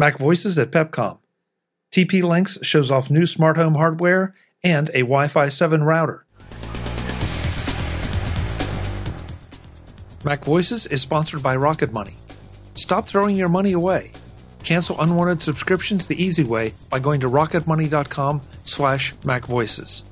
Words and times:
Mac 0.00 0.16
Voices 0.16 0.58
at 0.58 0.70
Pepcom. 0.70 1.18
TP 1.92 2.22
Links 2.22 2.56
shows 2.62 2.90
off 2.90 3.10
new 3.10 3.26
smart 3.26 3.58
home 3.58 3.74
hardware 3.74 4.34
and 4.64 4.88
a 4.94 5.00
Wi 5.00 5.28
Fi 5.28 5.50
7 5.50 5.82
router. 5.82 6.24
Mac 10.24 10.42
Voices 10.42 10.86
is 10.86 11.02
sponsored 11.02 11.42
by 11.42 11.54
Rocket 11.54 11.92
Money. 11.92 12.14
Stop 12.72 13.06
throwing 13.06 13.36
your 13.36 13.50
money 13.50 13.72
away. 13.72 14.12
Cancel 14.64 14.98
unwanted 14.98 15.42
subscriptions 15.42 16.06
the 16.06 16.16
easy 16.16 16.44
way 16.44 16.72
by 16.88 16.98
going 16.98 17.20
to 17.20 17.28
rocketmoney.com 17.28 18.40
slash 18.64 19.14
macvoices. 19.16 20.09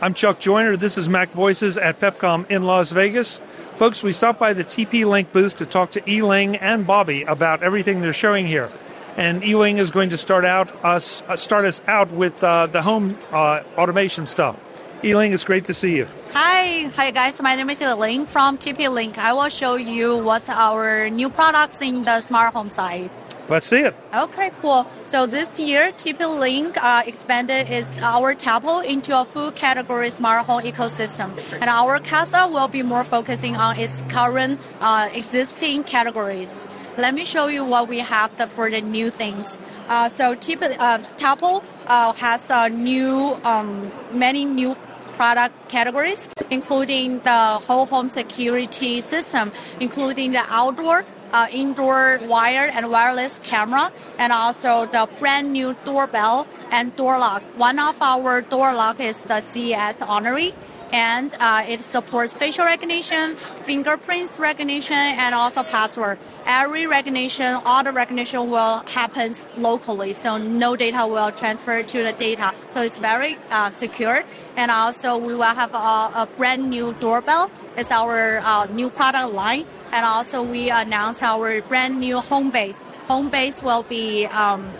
I'm 0.00 0.14
Chuck 0.14 0.38
Joiner. 0.38 0.76
This 0.76 0.96
is 0.96 1.08
Mac 1.08 1.32
Voices 1.32 1.76
at 1.76 1.98
PepCom 1.98 2.48
in 2.48 2.62
Las 2.62 2.92
Vegas. 2.92 3.40
Folks, 3.74 4.00
we 4.00 4.12
stopped 4.12 4.38
by 4.38 4.52
the 4.52 4.62
TP 4.62 5.04
Link 5.04 5.32
booth 5.32 5.56
to 5.56 5.66
talk 5.66 5.90
to 5.92 6.02
Yi-Ling 6.08 6.54
and 6.54 6.86
Bobby 6.86 7.24
about 7.24 7.64
everything 7.64 8.00
they're 8.00 8.12
showing 8.12 8.46
here. 8.46 8.70
And 9.16 9.42
Yi-Ling 9.42 9.78
is 9.78 9.90
going 9.90 10.10
to 10.10 10.16
start 10.16 10.44
out 10.44 10.72
us 10.84 11.24
uh, 11.26 11.34
start 11.34 11.64
us 11.64 11.80
out 11.88 12.12
with 12.12 12.44
uh, 12.44 12.68
the 12.68 12.80
home 12.80 13.18
uh, 13.32 13.62
automation 13.76 14.26
stuff. 14.26 14.54
Yi-Ling, 15.02 15.32
it's 15.32 15.44
great 15.44 15.64
to 15.64 15.74
see 15.74 15.96
you. 15.96 16.06
Hi, 16.32 16.82
hi 16.94 17.10
guys. 17.10 17.42
My 17.42 17.56
name 17.56 17.68
is 17.70 17.80
Eling 17.80 18.24
from 18.24 18.56
TP 18.56 18.88
Link. 18.88 19.18
I 19.18 19.32
will 19.32 19.48
show 19.48 19.74
you 19.74 20.16
what's 20.18 20.48
our 20.48 21.10
new 21.10 21.28
products 21.28 21.82
in 21.82 22.04
the 22.04 22.20
smart 22.20 22.54
home 22.54 22.68
side. 22.68 23.10
Let's 23.48 23.66
see 23.66 23.80
it. 23.80 23.94
Okay, 24.12 24.50
cool. 24.60 24.86
So 25.04 25.26
this 25.26 25.58
year, 25.58 25.90
TP 25.92 26.20
Link 26.38 26.76
uh, 26.76 27.02
expanded 27.06 27.70
its 27.70 27.88
our 28.02 28.34
Tapo 28.34 28.80
into 28.80 29.18
a 29.18 29.24
full 29.24 29.52
category 29.52 30.10
smart 30.10 30.44
home 30.44 30.60
ecosystem, 30.62 31.32
and 31.52 31.64
our 31.64 31.98
Kasa 31.98 32.46
will 32.46 32.68
be 32.68 32.82
more 32.82 33.04
focusing 33.04 33.56
on 33.56 33.78
its 33.78 34.02
current 34.10 34.60
uh, 34.80 35.08
existing 35.14 35.84
categories. 35.84 36.68
Let 36.98 37.14
me 37.14 37.24
show 37.24 37.46
you 37.46 37.64
what 37.64 37.88
we 37.88 38.00
have 38.00 38.36
the, 38.36 38.46
for 38.48 38.70
the 38.70 38.82
new 38.82 39.08
things. 39.10 39.58
Uh, 39.88 40.10
so 40.10 40.34
TP, 40.34 40.76
uh, 40.78 40.98
Tapo 41.16 41.62
uh, 41.86 42.12
has 42.14 42.50
a 42.50 42.68
new 42.68 43.40
um, 43.44 43.90
many 44.12 44.44
new 44.44 44.76
product 45.14 45.68
categories, 45.68 46.28
including 46.50 47.18
the 47.20 47.58
whole 47.66 47.86
home 47.86 48.08
security 48.08 49.00
system, 49.00 49.52
including 49.80 50.32
the 50.32 50.44
outdoor, 50.48 51.04
uh, 51.32 51.46
indoor 51.52 52.20
wired 52.24 52.70
and 52.74 52.90
wireless 52.90 53.40
camera, 53.42 53.92
and 54.18 54.32
also 54.32 54.86
the 54.86 55.08
brand 55.18 55.52
new 55.52 55.76
doorbell 55.84 56.46
and 56.70 56.94
door 56.96 57.18
lock. 57.18 57.42
One 57.56 57.78
of 57.78 58.00
our 58.00 58.40
door 58.42 58.74
lock 58.74 59.00
is 59.00 59.24
the 59.24 59.40
CES 59.40 60.00
Honoree 60.00 60.54
and 60.92 61.34
uh, 61.40 61.64
it 61.68 61.80
supports 61.80 62.32
facial 62.32 62.64
recognition, 62.64 63.36
fingerprints 63.62 64.38
recognition, 64.38 64.96
and 64.96 65.34
also 65.34 65.62
password. 65.62 66.18
Every 66.46 66.86
recognition, 66.86 67.60
all 67.66 67.84
the 67.84 67.92
recognition 67.92 68.50
will 68.50 68.78
happen 68.86 69.34
locally, 69.56 70.12
so 70.12 70.38
no 70.38 70.76
data 70.76 71.06
will 71.06 71.30
transfer 71.32 71.82
to 71.82 72.02
the 72.02 72.12
data. 72.12 72.54
So 72.70 72.82
it's 72.82 72.98
very 72.98 73.36
uh, 73.50 73.70
secure. 73.70 74.24
And 74.56 74.70
also, 74.70 75.16
we 75.18 75.34
will 75.34 75.42
have 75.42 75.74
a, 75.74 75.76
a 75.76 76.28
brand 76.36 76.70
new 76.70 76.94
doorbell. 76.94 77.50
It's 77.76 77.90
our 77.90 78.38
uh, 78.38 78.66
new 78.66 78.90
product 78.90 79.34
line. 79.34 79.64
And 79.92 80.04
also, 80.04 80.42
we 80.42 80.70
announced 80.70 81.22
our 81.22 81.60
brand 81.62 82.00
new 82.00 82.20
home 82.20 82.50
base. 82.50 82.82
Home 83.08 83.30
base 83.30 83.62
will 83.62 83.84
be 83.84 84.26
um, 84.26 84.70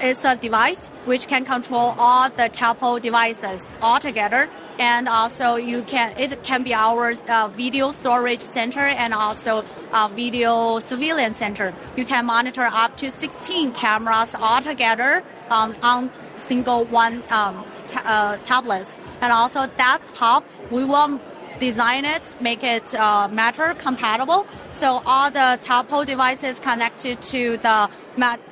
it's 0.00 0.24
a 0.24 0.36
device 0.36 0.88
which 1.04 1.26
can 1.28 1.44
control 1.44 1.94
all 1.98 2.28
the 2.30 2.48
Tapo 2.48 2.98
devices 2.98 3.78
all 3.80 3.98
together, 3.98 4.48
and 4.78 5.08
also 5.08 5.56
you 5.56 5.82
can 5.82 6.14
it 6.18 6.42
can 6.42 6.62
be 6.62 6.74
our 6.74 7.12
uh, 7.28 7.48
video 7.48 7.90
storage 7.90 8.42
center 8.42 8.80
and 8.80 9.14
also 9.14 9.64
a 9.92 10.08
video 10.08 10.78
surveillance 10.78 11.36
center. 11.36 11.74
You 11.96 12.04
can 12.04 12.26
monitor 12.26 12.68
up 12.70 12.96
to 12.98 13.10
16 13.10 13.72
cameras 13.72 14.34
all 14.34 14.60
together 14.60 15.22
um, 15.50 15.74
on 15.82 16.10
single 16.36 16.84
one 16.86 17.22
um, 17.30 17.64
t- 17.86 17.98
uh, 18.04 18.36
tablets, 18.38 18.98
and 19.20 19.32
also 19.32 19.66
that 19.76 20.08
hub 20.14 20.44
we 20.70 20.84
will 20.84 21.20
design 21.58 22.04
it, 22.04 22.36
make 22.40 22.62
it 22.62 22.94
uh, 22.94 23.28
Matter 23.28 23.74
compatible. 23.78 24.46
So 24.72 25.02
all 25.06 25.30
the 25.30 25.58
Tapo 25.60 26.04
devices 26.04 26.60
connected 26.60 27.22
to 27.22 27.56
the 27.58 27.88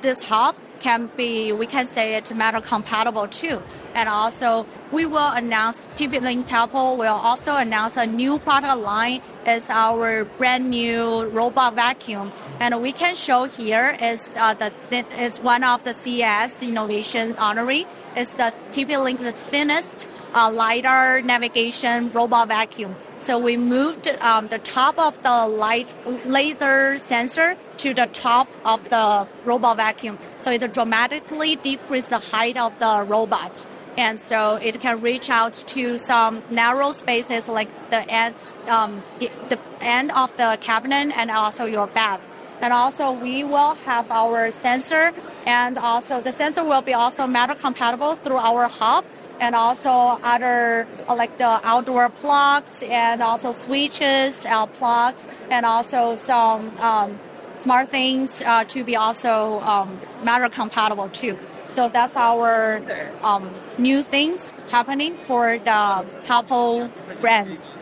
this 0.01 0.23
hub 0.23 0.55
can 0.85 1.09
be, 1.17 1.51
we 1.51 1.65
can 1.65 1.87
say 1.87 2.13
it 2.13 2.31
Matter 2.35 2.61
compatible 2.61 3.27
too. 3.27 3.59
And 3.95 4.07
also, 4.07 4.67
we 4.91 5.03
will 5.07 5.31
announce 5.41 5.77
TP 5.95 6.21
Link 6.21 6.45
Tapo 6.45 6.93
will 6.95 7.19
also 7.29 7.55
announce 7.55 7.97
a 7.97 8.05
new 8.05 8.37
product 8.37 8.81
line 8.83 9.21
is 9.47 9.67
our 9.71 10.25
brand 10.37 10.69
new 10.69 11.25
robot 11.29 11.73
vacuum. 11.75 12.31
And 12.59 12.83
we 12.83 12.91
can 12.91 13.15
show 13.15 13.45
here 13.45 13.97
is 13.99 14.31
uh, 14.37 14.53
the 14.53 14.69
thin, 14.89 15.05
is 15.17 15.39
one 15.39 15.63
of 15.63 15.83
the 15.83 15.93
CES 15.93 16.61
innovation 16.61 17.33
honoree. 17.33 17.87
It's 18.15 18.33
the 18.33 18.53
TP 18.71 19.03
Link 19.03 19.19
the 19.19 19.31
thinnest 19.31 20.07
uh, 20.35 20.51
lidar 20.51 21.21
navigation 21.21 22.11
robot 22.11 22.49
vacuum. 22.49 22.95
So 23.17 23.39
we 23.39 23.57
moved 23.57 24.07
um, 24.21 24.49
the 24.49 24.59
top 24.59 24.99
of 24.99 25.19
the 25.23 25.47
light 25.47 25.95
laser 26.25 26.99
sensor 26.99 27.57
to 27.77 27.93
the 27.93 28.07
top 28.07 28.47
of 28.63 28.87
the 28.89 29.27
robot 29.43 29.77
vacuum. 29.77 30.17
So 30.39 30.51
it 30.51 30.73
dramatically 30.73 31.55
decreased 31.55 32.09
the 32.09 32.19
height 32.19 32.57
of 32.57 32.77
the 32.79 33.05
robot. 33.07 33.65
And 33.97 34.19
so 34.19 34.55
it 34.61 34.81
can 34.81 35.01
reach 35.01 35.29
out 35.29 35.53
to 35.53 35.97
some 35.97 36.43
narrow 36.49 36.91
spaces 36.91 37.47
like 37.47 37.69
the 37.89 38.09
end, 38.11 38.35
um, 38.67 39.03
the, 39.19 39.29
the 39.49 39.59
end 39.79 40.11
of 40.11 40.35
the 40.35 40.57
cabinet 40.59 41.13
and 41.15 41.31
also 41.31 41.65
your 41.65 41.87
bed. 41.87 42.19
And 42.61 42.73
also 42.73 43.11
we 43.11 43.43
will 43.43 43.75
have 43.85 44.11
our 44.11 44.51
sensor 44.51 45.13
and 45.45 45.77
also 45.77 46.21
the 46.21 46.31
sensor 46.31 46.63
will 46.63 46.81
be 46.81 46.93
also 46.93 47.27
matter 47.27 47.55
compatible 47.55 48.15
through 48.15 48.37
our 48.37 48.67
hub 48.67 49.05
and 49.39 49.55
also 49.55 49.89
other 50.23 50.87
like 51.07 51.37
the 51.37 51.59
outdoor 51.63 52.09
plugs 52.09 52.83
and 52.87 53.21
also 53.21 53.51
switches, 53.51 54.45
uh, 54.45 54.65
plugs, 54.65 55.27
and 55.49 55.65
also 55.65 56.15
some 56.15 56.75
um, 56.79 57.19
smart 57.65 57.89
things 57.89 58.43
uh, 58.43 58.63
to 58.65 58.83
be 58.83 58.95
also 58.95 59.59
um, 59.61 59.99
matter 60.23 60.47
compatible 60.47 61.09
too. 61.09 61.35
So 61.67 61.89
that's 61.89 62.15
our 62.15 62.79
um, 63.23 63.51
new 63.79 64.03
things 64.03 64.53
happening 64.69 65.15
for 65.15 65.57
the 65.57 66.19
Tapo 66.21 66.87
brands. 67.21 67.73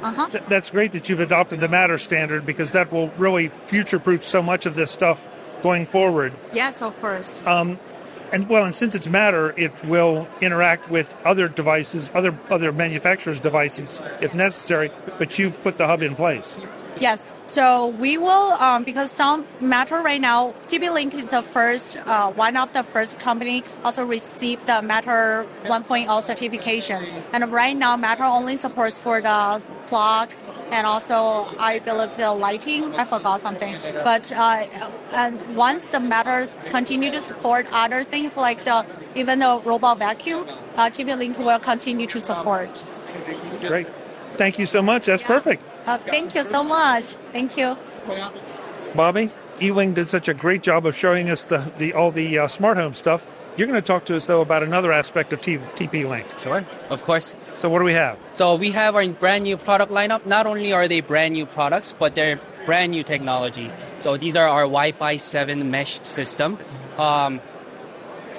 Uh-huh. 0.00 0.28
Th- 0.28 0.44
that's 0.48 0.70
great 0.70 0.92
that 0.92 1.08
you've 1.08 1.18
adopted 1.18 1.58
the 1.58 1.68
Matter 1.68 1.98
standard 1.98 2.46
because 2.46 2.70
that 2.70 2.92
will 2.92 3.08
really 3.18 3.48
future-proof 3.48 4.22
so 4.22 4.40
much 4.40 4.64
of 4.64 4.76
this 4.76 4.92
stuff 4.92 5.26
going 5.60 5.86
forward. 5.86 6.32
Yes, 6.52 6.80
of 6.80 6.98
course. 7.00 7.44
Um, 7.44 7.80
and 8.32 8.48
well, 8.48 8.64
and 8.64 8.74
since 8.74 8.94
it's 8.94 9.08
matter, 9.08 9.52
it 9.58 9.72
will 9.84 10.28
interact 10.40 10.88
with 10.88 11.16
other 11.24 11.48
devices, 11.48 12.12
other 12.14 12.32
other 12.48 12.70
manufacturers' 12.70 13.40
devices 13.40 14.00
if 14.20 14.34
necessary. 14.34 14.92
But 15.18 15.36
you've 15.36 15.60
put 15.62 15.78
the 15.78 15.88
hub 15.88 16.00
in 16.00 16.14
place. 16.14 16.56
Yes. 16.98 17.32
So 17.46 17.88
we 17.88 18.18
will, 18.18 18.52
um, 18.54 18.84
because 18.84 19.10
some 19.10 19.46
Matter 19.60 20.00
right 20.00 20.20
now, 20.20 20.54
TP 20.68 20.92
Link 20.92 21.14
is 21.14 21.26
the 21.26 21.42
first, 21.42 21.96
uh, 21.96 22.30
one 22.32 22.56
of 22.56 22.72
the 22.72 22.82
first 22.82 23.18
company 23.18 23.62
also 23.84 24.04
received 24.04 24.66
the 24.66 24.82
Matter 24.82 25.46
1.0 25.64 26.22
certification. 26.22 27.04
And 27.32 27.50
right 27.52 27.76
now, 27.76 27.96
Matter 27.96 28.24
only 28.24 28.56
supports 28.56 28.98
for 28.98 29.20
the 29.20 29.62
plugs 29.86 30.42
and 30.70 30.86
also 30.86 31.48
I 31.58 31.80
believe 31.80 32.16
the 32.16 32.32
lighting. 32.32 32.94
I 32.94 33.04
forgot 33.04 33.40
something. 33.40 33.76
But 34.04 34.32
uh, 34.32 34.66
and 35.12 35.56
once 35.56 35.86
the 35.86 36.00
Matter 36.00 36.50
continue 36.70 37.10
to 37.10 37.20
support 37.20 37.66
other 37.72 38.02
things 38.02 38.36
like 38.36 38.64
the 38.64 38.86
even 39.14 39.40
the 39.40 39.60
robot 39.64 39.98
vacuum, 39.98 40.46
uh, 40.76 40.90
TP 40.90 41.16
Link 41.18 41.38
will 41.38 41.58
continue 41.58 42.06
to 42.06 42.20
support. 42.20 42.84
Great. 43.60 43.88
Thank 44.36 44.58
you 44.58 44.66
so 44.66 44.80
much. 44.80 45.06
That's 45.06 45.22
yeah. 45.22 45.28
perfect. 45.28 45.62
Uh, 45.86 45.98
thank 45.98 46.34
you 46.34 46.44
so 46.44 46.62
much. 46.62 47.04
Thank 47.32 47.56
you. 47.56 47.76
Bobby, 48.94 49.30
Yi-Ling 49.60 49.94
did 49.94 50.08
such 50.08 50.28
a 50.28 50.34
great 50.34 50.62
job 50.62 50.86
of 50.86 50.96
showing 50.96 51.30
us 51.30 51.44
the, 51.44 51.72
the 51.78 51.92
all 51.94 52.10
the 52.10 52.38
uh, 52.38 52.46
smart 52.48 52.76
home 52.76 52.94
stuff. 52.94 53.24
You're 53.56 53.66
going 53.66 53.80
to 53.80 53.86
talk 53.86 54.04
to 54.06 54.16
us 54.16 54.26
though 54.26 54.40
about 54.40 54.62
another 54.62 54.92
aspect 54.92 55.32
of 55.32 55.40
T- 55.40 55.58
TP 55.58 56.08
Link. 56.08 56.26
Sure, 56.38 56.64
of 56.88 57.04
course. 57.04 57.36
So 57.54 57.68
what 57.68 57.80
do 57.80 57.84
we 57.84 57.92
have? 57.92 58.18
So 58.32 58.54
we 58.54 58.70
have 58.70 58.94
our 58.94 59.06
brand 59.08 59.44
new 59.44 59.56
product 59.56 59.92
lineup. 59.92 60.24
Not 60.24 60.46
only 60.46 60.72
are 60.72 60.88
they 60.88 61.00
brand 61.00 61.34
new 61.34 61.46
products, 61.46 61.94
but 61.98 62.14
they're 62.14 62.40
brand 62.64 62.92
new 62.92 63.02
technology. 63.02 63.70
So 63.98 64.16
these 64.16 64.36
are 64.36 64.48
our 64.48 64.62
Wi-Fi 64.62 65.16
7 65.16 65.70
mesh 65.70 66.00
system. 66.02 66.58
Um, 66.96 67.40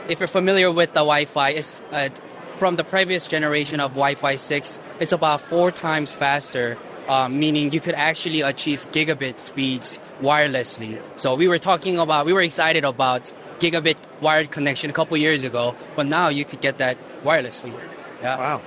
if 0.08 0.20
you're 0.20 0.28
familiar 0.28 0.72
with 0.72 0.90
the 0.90 1.02
Wi-Fi, 1.02 1.50
it's 1.52 1.82
uh, 1.92 2.10
from 2.58 2.76
the 2.76 2.84
previous 2.84 3.28
generation 3.28 3.80
of 3.80 3.92
Wi-Fi 3.92 4.36
6. 4.36 4.80
It's 5.00 5.12
about 5.12 5.42
four 5.42 5.72
times 5.72 6.14
faster 6.14 6.78
um, 7.12 7.38
meaning 7.38 7.72
you 7.72 7.82
could 7.82 7.96
actually 7.96 8.40
achieve 8.40 8.90
gigabit 8.94 9.38
speeds 9.38 10.00
wirelessly. 10.22 10.98
So 11.18 11.36
we 11.36 11.48
were 11.50 11.60
talking 11.60 12.00
about, 12.00 12.26
we 12.26 12.32
were 12.32 12.42
excited 12.42 12.86
about 12.86 13.34
gigabit 13.60 13.98
wired 14.22 14.50
connection 14.50 14.90
a 14.90 14.94
couple 14.94 15.18
years 15.18 15.44
ago, 15.44 15.76
but 15.98 16.08
now 16.08 16.30
you 16.30 16.46
could 16.46 16.62
get 16.62 16.78
that 16.78 16.98
wirelessly. 17.26 17.74
Yeah. 18.22 18.38
Wow. 18.38 18.62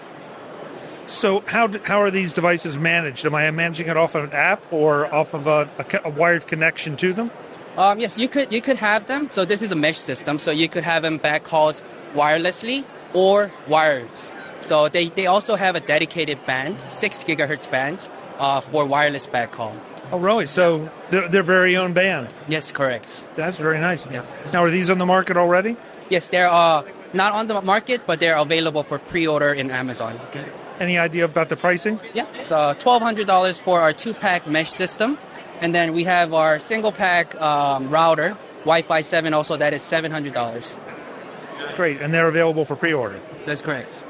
So 1.06 1.40
how 1.46 1.66
do, 1.68 1.80
how 1.84 2.00
are 2.00 2.10
these 2.10 2.34
devices 2.34 2.78
managed? 2.78 3.24
Am 3.24 3.34
I 3.34 3.50
managing 3.50 3.88
it 3.88 3.96
off 3.96 4.14
of 4.14 4.24
an 4.24 4.32
app 4.32 4.62
or 4.70 5.12
off 5.12 5.32
of 5.32 5.46
a, 5.46 5.70
a, 5.78 6.08
a 6.08 6.10
wired 6.10 6.46
connection 6.46 6.96
to 6.98 7.14
them? 7.14 7.30
Um, 7.78 7.98
yes, 7.98 8.16
you 8.18 8.28
could 8.28 8.52
you 8.52 8.60
could 8.60 8.76
have 8.76 9.06
them. 9.06 9.28
So 9.32 9.44
this 9.44 9.60
is 9.60 9.72
a 9.72 9.74
mesh 9.74 9.98
system, 9.98 10.38
so 10.38 10.52
you 10.52 10.68
could 10.68 10.84
have 10.84 11.02
them 11.02 11.18
backhauled 11.18 11.82
wirelessly 12.14 12.84
or 13.14 13.50
wired. 13.66 14.16
So 14.60 14.88
they, 14.88 15.08
they 15.08 15.26
also 15.26 15.56
have 15.56 15.76
a 15.76 15.80
dedicated 15.80 16.44
band, 16.46 16.80
six 16.90 17.22
gigahertz 17.22 17.70
band, 17.70 18.08
uh, 18.38 18.60
for 18.60 18.84
wireless 18.84 19.26
backhaul. 19.26 19.74
Oh, 20.12 20.18
really? 20.18 20.46
So 20.46 20.90
they're 21.10 21.28
their 21.28 21.42
very 21.42 21.76
own 21.76 21.92
band. 21.92 22.28
Yes, 22.48 22.72
correct. 22.72 23.26
That's 23.34 23.58
very 23.58 23.80
nice. 23.80 24.06
Yeah. 24.06 24.24
Now, 24.52 24.64
are 24.64 24.70
these 24.70 24.90
on 24.90 24.98
the 24.98 25.06
market 25.06 25.36
already? 25.36 25.76
Yes, 26.10 26.28
they're 26.28 26.50
uh, 26.50 26.84
not 27.12 27.32
on 27.32 27.46
the 27.46 27.60
market, 27.62 28.02
but 28.06 28.20
they're 28.20 28.36
available 28.36 28.82
for 28.82 28.98
pre-order 28.98 29.52
in 29.52 29.70
Amazon. 29.70 30.20
Any 30.78 30.98
idea 30.98 31.24
about 31.24 31.48
the 31.48 31.56
pricing? 31.56 32.00
Yeah, 32.12 32.26
so 32.42 32.74
twelve 32.78 33.00
hundred 33.00 33.26
dollars 33.26 33.58
for 33.58 33.80
our 33.80 33.92
two-pack 33.92 34.46
mesh 34.46 34.70
system, 34.70 35.16
and 35.60 35.74
then 35.74 35.94
we 35.94 36.04
have 36.04 36.34
our 36.34 36.58
single-pack 36.58 37.40
um, 37.40 37.88
router, 37.88 38.36
Wi-Fi 38.64 39.00
seven. 39.00 39.32
Also, 39.32 39.56
that 39.56 39.72
is 39.72 39.82
seven 39.82 40.10
hundred 40.10 40.34
dollars. 40.34 40.76
Great, 41.76 42.02
and 42.02 42.12
they're 42.12 42.28
available 42.28 42.64
for 42.64 42.76
pre-order. 42.76 43.18
That's 43.46 43.62
correct. 43.62 44.04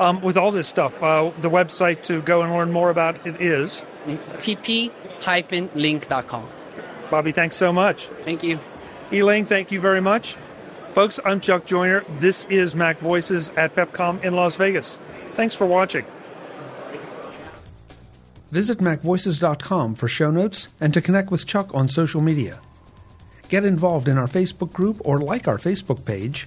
Um, 0.00 0.20
with 0.22 0.36
all 0.36 0.50
this 0.50 0.68
stuff, 0.68 1.00
uh, 1.02 1.30
the 1.40 1.50
website 1.50 2.02
to 2.02 2.20
go 2.22 2.42
and 2.42 2.52
learn 2.52 2.72
more 2.72 2.90
about 2.90 3.24
it 3.26 3.40
is. 3.40 3.84
tp-link.com. 4.06 6.48
Bobby, 7.10 7.32
thanks 7.32 7.56
so 7.56 7.72
much. 7.72 8.06
Thank 8.24 8.42
you. 8.42 8.58
Elaine, 9.12 9.44
thank 9.44 9.70
you 9.70 9.80
very 9.80 10.00
much. 10.00 10.36
Folks, 10.90 11.20
I'm 11.24 11.40
Chuck 11.40 11.64
Joiner. 11.64 12.04
This 12.18 12.44
is 12.46 12.74
Mac 12.76 12.98
Voices 12.98 13.50
at 13.56 13.74
PepCom 13.74 14.22
in 14.24 14.34
Las 14.34 14.56
Vegas. 14.56 14.98
Thanks 15.32 15.54
for 15.54 15.66
watching. 15.66 16.04
Visit 18.50 18.78
MacVoices.com 18.78 19.96
for 19.96 20.06
show 20.06 20.30
notes 20.30 20.68
and 20.80 20.94
to 20.94 21.02
connect 21.02 21.32
with 21.32 21.44
Chuck 21.44 21.74
on 21.74 21.88
social 21.88 22.20
media. 22.20 22.60
Get 23.48 23.64
involved 23.64 24.06
in 24.06 24.16
our 24.16 24.28
Facebook 24.28 24.72
group 24.72 25.00
or 25.04 25.20
like 25.20 25.48
our 25.48 25.58
Facebook 25.58 26.04
page 26.04 26.46